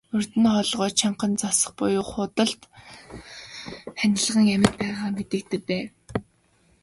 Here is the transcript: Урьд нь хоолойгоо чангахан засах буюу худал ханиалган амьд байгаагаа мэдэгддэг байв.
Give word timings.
Урьд 0.15 0.31
нь 0.41 0.47
хоолойгоо 0.53 0.89
чангахан 0.99 1.33
засах 1.41 1.71
буюу 1.77 2.05
худал 2.11 2.51
ханиалган 3.99 4.47
амьд 4.53 4.71
байгаагаа 4.77 5.13
мэдэгддэг 5.17 5.61
байв. 5.69 5.87